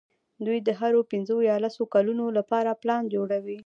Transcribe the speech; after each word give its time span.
دوی 0.45 0.59
د 0.67 0.69
هرو 0.79 1.01
پینځو 1.11 1.37
یا 1.49 1.55
لسو 1.63 1.83
کلونو 1.93 2.25
لپاره 2.37 2.79
پلان 2.81 3.03
جوړوي. 3.13 3.59